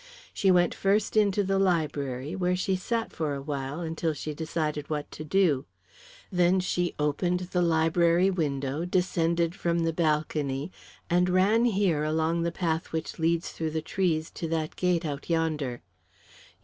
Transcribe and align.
She 0.33 0.49
went 0.49 0.73
first 0.73 1.15
into 1.15 1.43
the 1.43 1.59
library, 1.59 2.35
where 2.35 2.55
she 2.55 2.75
sat 2.75 3.11
for 3.11 3.35
a 3.35 3.41
while 3.43 3.81
until 3.81 4.13
she 4.15 4.33
decided 4.33 4.89
what 4.89 5.11
to 5.11 5.23
do; 5.23 5.65
then 6.31 6.59
she 6.59 6.95
opened 6.97 7.41
the 7.51 7.61
library 7.61 8.31
window, 8.31 8.83
descended 8.83 9.53
from 9.53 9.81
the 9.83 9.93
balcony, 9.93 10.71
and 11.07 11.29
ran 11.29 11.65
here 11.65 12.03
along 12.03 12.41
the 12.41 12.51
path 12.51 12.91
which 12.91 13.19
leads 13.19 13.51
through 13.51 13.69
the 13.69 13.83
trees 13.83 14.31
to 14.31 14.47
that 14.47 14.75
gate 14.75 15.05
out 15.05 15.29
yonder. 15.29 15.83